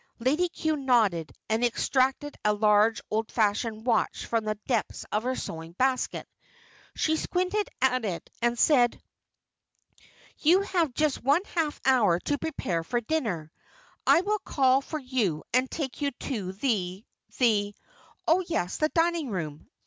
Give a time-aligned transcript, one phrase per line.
[0.17, 5.35] Lady Cue nodded and extracted a large, old fashioned watch from the depths of her
[5.35, 6.27] sewing basket.
[6.95, 8.99] She squinted at it, and said,
[10.39, 13.51] "You have just one half hour to prepare for dinner.
[14.07, 17.05] I will call for you and take you to the
[17.37, 17.75] the
[18.27, 19.67] oh yes, the dining room.